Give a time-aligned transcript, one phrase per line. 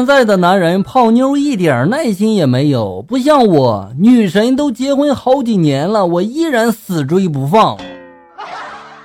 [0.00, 7.76] 现在的男人泡妞一点耐心也没有，不像我，女神都结婚好几年了，我依然死追不放。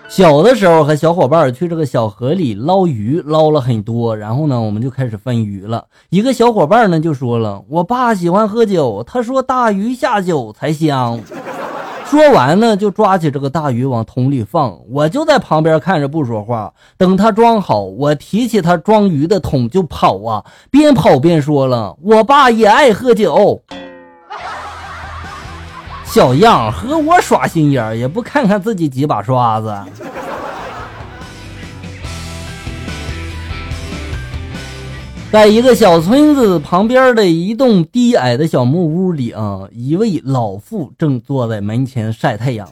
[0.08, 5.84] 小的时候和小伙伴去这个小河里捞鱼，捞了很多，然后呢，我们就开始分鱼了。
[6.12, 11.20] 一个小伙伴呢就说了：“我爸喜欢喝酒，他说大鱼下酒才香。”
[12.10, 16.72] 说完呢，就抓起这个大鱼往桶里放，我就在旁边看着不说话。
[16.98, 23.62] 等他装好，我提起他装鱼的桶就跑啊，边跑边说了：“我爸也爱喝酒。”
[26.06, 29.76] 小样，和我耍心眼也不看看自己几把刷子。
[35.36, 42.66] 在一个小村子旁边的一栋低矮的小木屋里啊，一位老妇正坐在门前晒太阳。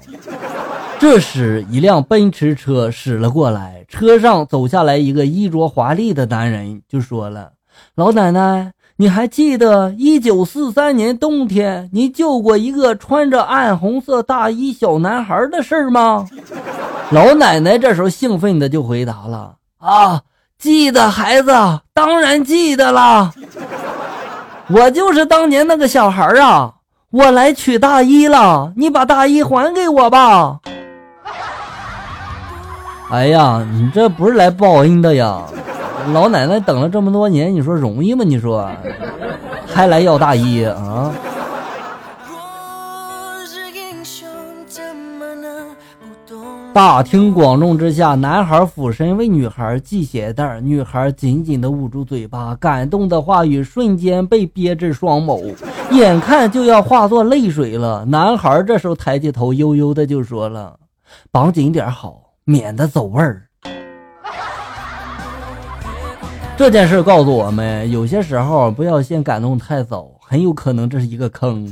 [0.98, 7.52] 这时，一辆奔驰车驶了过来，车上走下来一个衣着华丽的男人，就说了
[7.96, 16.26] ：“老奶奶。”你还记得一九四三年冬天你救过一个穿着暗红色大衣小男孩的事吗？
[17.12, 20.22] 老奶奶这时候兴奋的就回答了：“啊，
[20.64, 21.52] 记得，孩子，
[21.94, 23.34] 当然记得了。
[24.70, 26.72] 我就是当年那个小孩儿啊！
[27.12, 30.60] 我来取大衣了，你把大衣还给我吧。”
[33.12, 35.42] 哎呀，你这不是来报恩的呀！
[36.14, 38.24] 老奶奶等了这么多年，你说容易吗？
[38.26, 38.66] 你说，
[39.68, 41.12] 还来要大衣啊？
[46.74, 55.54] 大庭广众之下，男孩俯身为女孩系鞋带，女孩紧紧的捂住嘴巴，感动的话语瞬间被憋至双眸，
[55.92, 58.04] 眼看就要化作泪水了。
[58.06, 60.76] 男孩这时候抬起头，悠悠的就说了
[61.30, 63.44] ：“绑紧点好，免得走味儿。”
[66.58, 71.72] 这件事告诉我们，有些时候不要先感动太早，很有可能这是一个坑。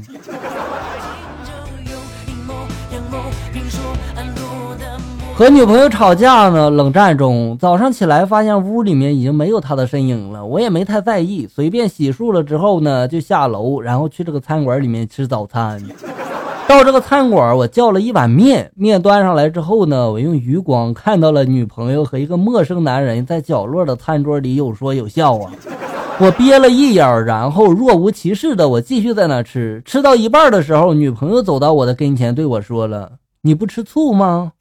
[5.42, 15.82] 和女朋友吵架呢，冷战中，早上起来发现屋里面已经没有她的身影了，我也没太在意，随便洗漱了之后呢，就下楼，然后去这个餐馆里面吃早餐。
[16.70, 18.72] 到这个餐馆，我叫了一碗面。
[18.76, 25.52] 面端上来之后呢，我用余光看到了女朋友和一个陌生男人在角落的餐桌里有说有笑啊。
[26.22, 29.82] 我憋了一眼，然后若无其事的我继续在那吃。
[29.86, 34.52] 吃到一半的时候，女朋友走到我的跟前对我说了：“你不吃醋吗？”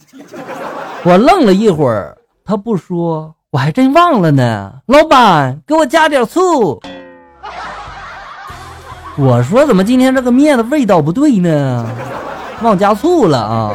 [1.02, 4.74] 我愣了一会儿，他不说，我还真忘了呢。
[4.86, 6.78] 老板，给我加点醋。
[9.16, 11.86] 我说怎么今天这个面的味道不对呢？
[12.62, 13.74] 忘加醋了啊！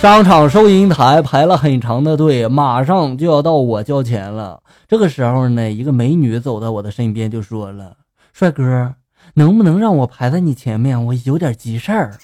[0.00, 4.60] 商场收银台排了很长的队，马上就要到我交钱了。
[4.86, 7.94] 这个时候呢，一个美女走到我的身边就说了
[8.32, 8.94] ：“帅哥，
[9.38, 11.04] 能不能让我排在你前面？
[11.06, 12.14] 我有点急事儿。”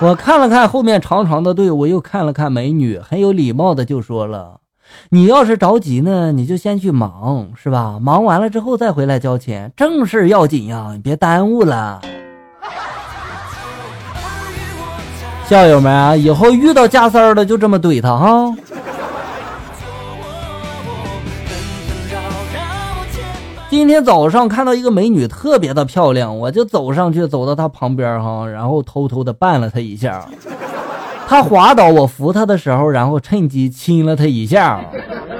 [0.00, 4.58] 我看了看后面长长的队，我又看了看美女，很有礼貌的就说了。
[5.08, 7.98] 你要是着急呢，你就先去忙，是吧？
[7.98, 12.00] 忙完了之后再回来交钱，正事要紧呀，你别耽误了。
[15.48, 18.54] 校友们啊，以后遇到加塞儿的就这么怼他哈。
[23.72, 30.28] 今天早上看到一个美女特别的漂亮，我就走上去，走到她旁边哈，然后偷偷的绊了她一下。
[31.26, 34.84] 她滑倒，我扶她的时候，然后趁机亲了她一下，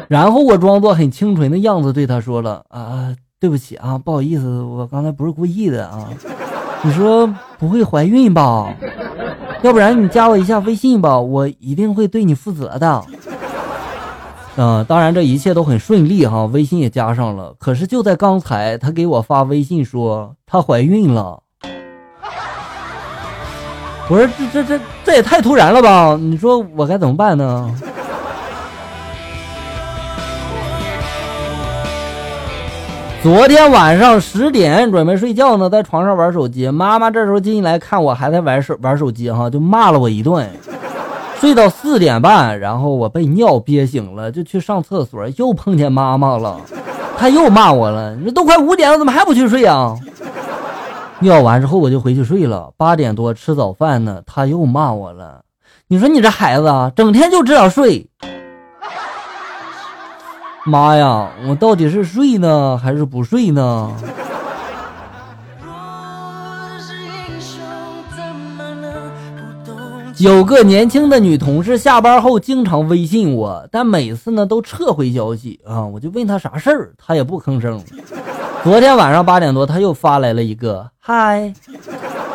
[0.09, 6.09] 然后我装作很清纯的样子对她说了：“啊，对不起啊，不好意思，我刚才不是故意的啊。
[6.81, 8.75] 你说不会怀孕吧？
[9.61, 13.05] 要不然你加我一下微信吧，我一定会对你负责的。”
[14.57, 17.55] 嗯，当然这一切都很顺利哈，微信也加上了。
[17.59, 21.43] 可是就在刚才，他给我发微信说她怀孕了。
[24.09, 26.19] 我说这这这这也太突然了吧！
[26.21, 27.75] 你说我该怎么办呢？
[33.23, 40.47] 昨天晚上十点准备睡觉呢，在床上玩手机，妈妈这时候进来看我还在玩手玩手机哈，就骂了我一顿。
[41.43, 46.61] 睡到四点半，然后我被尿憋醒了，就去上厕所，又碰见妈妈了，
[47.19, 48.15] 她又骂我了。
[48.15, 49.93] 你说都快五点了，怎么还不去睡啊？
[51.19, 52.71] 尿完之后我就回去睡了。
[52.77, 55.41] 八点多吃早饭呢，她又骂我了。
[55.89, 58.07] 你说你这孩子啊，整天就知道睡。
[60.65, 63.91] 妈呀，我到底是睡呢还是不睡呢？
[70.23, 77.83] 有个年轻的女同事下班后经常微信我，但每次呢都撤回消息啊，我就问她啥事儿，她也不吭声。
[78.63, 81.53] 昨天晚上八点多，她又发来了一个嗨。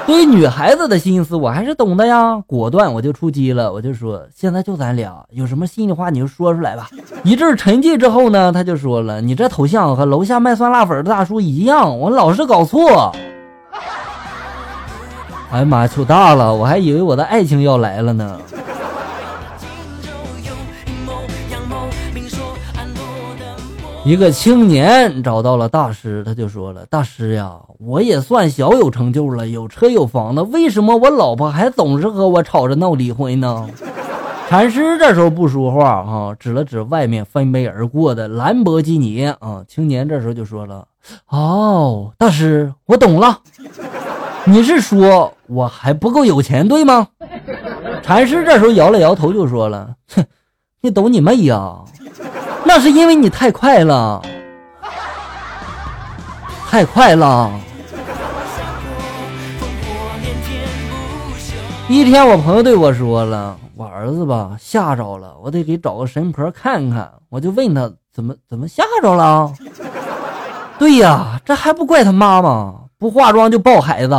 [0.05, 2.37] 对于女孩子的心思，我还是懂的呀。
[2.45, 6.89] 果断我就出击了，我就说现在就咱俩，有什么心里话你就说出来吧。
[7.23, 13.15] 一阵沉寂之后呢，她就说了：“你这头像和楼下卖酸辣粉的大叔一样，我老是搞错。”
[15.49, 18.37] 哎呀妈呀，糗大了，我还以为我的爱情要来了呢。
[24.03, 33.69] 一个青年找到了大师，他就说了：“大师呀，我也算小有成就了，有车有房的，为什么我老婆还总是和我吵着闹离婚呢？”
[34.47, 39.61] 禅师这时候不说话啊，指了指外面飞奔而过的兰博基尼啊。
[39.67, 40.87] 青年这时候就说了
[41.27, 43.39] ：“哦，大师，我懂了，
[44.49, 47.07] 你是说我还不够有钱，对吗？”
[48.01, 50.25] 禅师这时候摇了摇头就说了：“哼，
[50.79, 51.79] 你懂你妹呀！”
[52.63, 54.21] 那是因为你太快了，
[56.69, 57.51] 太快了。
[61.89, 69.51] 一天，我朋友对我说了：“我儿子吧吓着了，我得给找个神婆看看。”我就问他：“怎么怎么吓着了？”
[70.79, 74.15] 对呀，这还不怪他妈妈不化妆就抱孩子。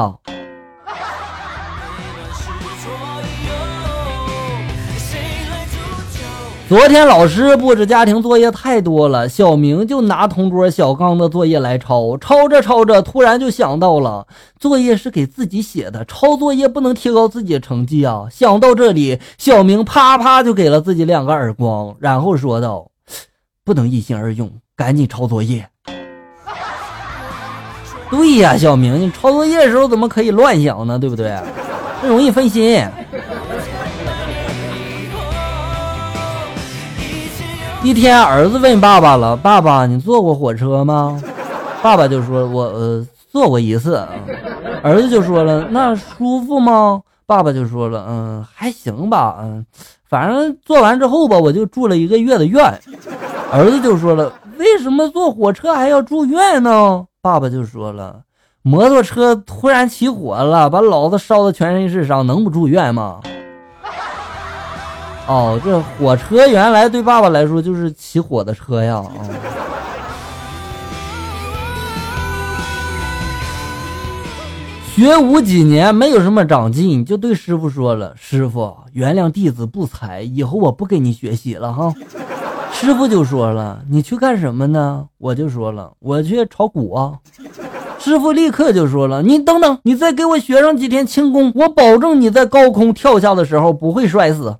[6.68, 14.28] 昨天老师布置家庭作业太多了，小明就拿同桌小刚的作业来抄，抄着抄着，突然就想到了，
[14.60, 18.26] 作业是给自己写的，抄作业不能提高自己的成绩啊！
[18.30, 22.90] 想到这里，小明啪啪就给了自己两个耳光，然后说道
[23.64, 25.70] ：“不能一心二用，赶紧抄作业。”
[28.10, 30.98] 对呀，小明，你抄作业的时候怎么可以乱想呢？
[30.98, 31.36] 对不对？
[32.00, 32.84] 这容易分心。
[37.82, 41.20] 一天，儿子问爸爸了：“爸爸，你坐过火车吗？”
[41.80, 44.04] 爸爸就说：“我呃坐过一次。”
[44.82, 49.64] 儿子就说了：“那舒服吗？”爸爸就说了：“嗯，还行吧，嗯，
[50.08, 52.64] 反正坐完之后吧，我就住了一个月的院。”
[53.52, 58.22] 儿子就说了：“为什么坐火车还要住院呢？”爸爸就说了
[58.64, 63.20] ：“摩托车突然起火了，把老子烧的全身是伤，能不住院吗？”
[65.28, 68.94] 哦，这火车原来对爸爸来说就是起火的车呀！
[68.96, 69.12] 啊，
[74.94, 81.92] 学武几年没有什么长进，就对师傅说了：“师傅，原谅弟子不才，以后我不跟你学习了哈。”
[82.72, 87.14] 师傅就说了：“你去干什么呢？”我就说了：“我去炒股啊。”
[87.98, 94.56] 师傅立刻就说了：“你等等，你再给我学上几天轻功，我保证你在高空跳下的时候不会摔死。”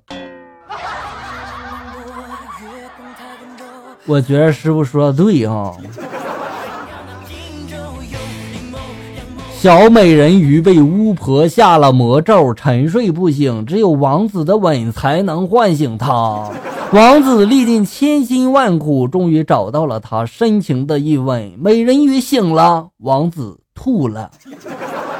[4.05, 5.71] 我觉得师傅说的对啊。
[9.53, 16.49] 小美人鱼被巫婆下了魔咒，沉睡不醒，只有王子的吻才能唤醒她。
[16.91, 21.53] 王子历尽千辛万苦，终于找到了她深情的一吻。
[21.59, 24.31] 美人鱼醒了，王子吐了。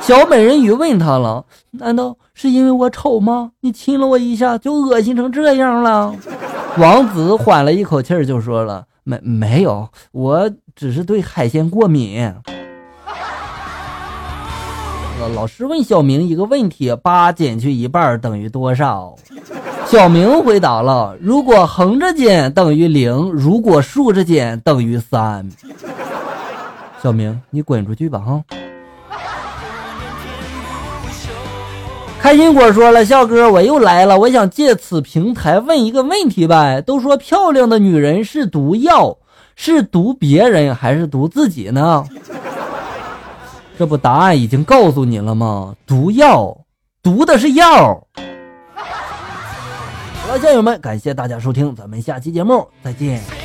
[0.01, 3.51] 小美人鱼问他了：“难道是因为我丑吗？
[3.62, 6.16] 你亲了我一下就恶心成这样了？”
[6.80, 12.34] 王子缓了一口气儿，就说了：“没没有，我只是对海鲜过敏。”
[15.36, 19.13] 老师问小明一个问题：“八减去一半等于多少？”
[19.89, 25.50] 小明回答了：“如果横着减等于零，如果竖着减等于三。”
[27.01, 28.19] 小明，你滚出去吧！
[28.19, 28.43] 哈。
[32.19, 36.84] 开心果说了：“笑哥，我又来了，我想借此平台问一个问题呗。
[36.86, 39.17] 都说漂亮的女人是毒药，
[39.55, 42.05] 是毒别人还是毒自己呢？
[43.79, 45.74] 这不答案已经告诉你了吗？
[45.88, 46.55] 毒药，
[47.01, 48.05] 毒的是药。”
[50.39, 53.38] 战，友们，感谢大家收听，咱们下期节目再见。